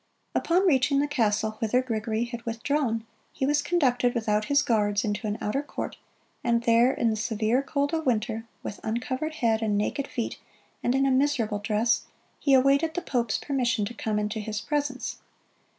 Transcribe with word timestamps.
Upon 0.33 0.65
reaching 0.65 0.97
the 0.99 1.05
castle 1.07 1.57
whither 1.61 1.83
Gregory 1.83 2.23
had 2.23 2.41
withdrawn, 2.41 3.05
he 3.31 3.45
was 3.45 3.61
conducted, 3.61 4.15
without 4.15 4.45
his 4.45 4.63
guards, 4.63 5.03
into 5.03 5.27
an 5.27 5.37
outer 5.39 5.61
court, 5.61 5.95
and 6.43 6.63
there, 6.63 6.91
in 6.91 7.11
the 7.11 7.15
severe 7.15 7.61
cold 7.61 7.93
of 7.93 8.03
winter, 8.07 8.45
with 8.63 8.79
uncovered 8.83 9.35
head 9.35 9.61
and 9.61 9.77
naked 9.77 10.07
feet, 10.07 10.39
and 10.81 10.95
in 10.95 11.05
a 11.05 11.11
miserable 11.11 11.59
dress, 11.59 12.05
he 12.39 12.55
awaited 12.55 12.95
the 12.95 13.01
pope's 13.03 13.37
permission 13.37 13.85
to 13.85 13.93
come 13.93 14.17
into 14.17 14.39
his 14.39 14.59
presence. 14.59 15.17